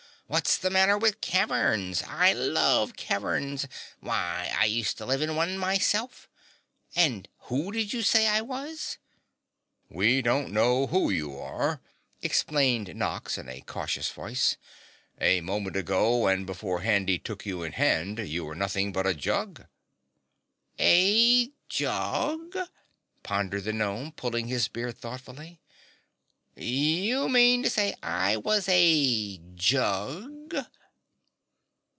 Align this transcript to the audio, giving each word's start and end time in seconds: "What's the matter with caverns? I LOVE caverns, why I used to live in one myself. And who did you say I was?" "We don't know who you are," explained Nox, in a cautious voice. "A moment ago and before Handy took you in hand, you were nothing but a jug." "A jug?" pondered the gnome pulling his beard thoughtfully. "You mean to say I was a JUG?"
"What's 0.31 0.57
the 0.57 0.69
matter 0.69 0.97
with 0.97 1.19
caverns? 1.19 2.03
I 2.03 2.31
LOVE 2.31 2.95
caverns, 2.95 3.67
why 3.99 4.49
I 4.57 4.63
used 4.63 4.97
to 4.99 5.05
live 5.05 5.21
in 5.21 5.35
one 5.35 5.57
myself. 5.57 6.29
And 6.95 7.27
who 7.49 7.69
did 7.73 7.91
you 7.91 8.01
say 8.01 8.27
I 8.29 8.39
was?" 8.39 8.97
"We 9.89 10.21
don't 10.21 10.53
know 10.53 10.87
who 10.87 11.09
you 11.09 11.37
are," 11.37 11.81
explained 12.21 12.95
Nox, 12.95 13.37
in 13.37 13.49
a 13.49 13.59
cautious 13.59 14.09
voice. 14.09 14.55
"A 15.19 15.41
moment 15.41 15.75
ago 15.75 16.27
and 16.27 16.45
before 16.45 16.79
Handy 16.79 17.19
took 17.19 17.45
you 17.45 17.63
in 17.63 17.73
hand, 17.73 18.19
you 18.25 18.45
were 18.45 18.55
nothing 18.55 18.93
but 18.93 19.05
a 19.05 19.13
jug." 19.13 19.65
"A 20.79 21.49
jug?" 21.67 22.55
pondered 23.21 23.65
the 23.65 23.73
gnome 23.73 24.13
pulling 24.13 24.47
his 24.47 24.69
beard 24.69 24.97
thoughtfully. 24.97 25.57
"You 26.53 27.29
mean 27.29 27.63
to 27.63 27.69
say 27.69 27.95
I 28.03 28.35
was 28.35 28.67
a 28.67 29.37
JUG?" 29.55 30.57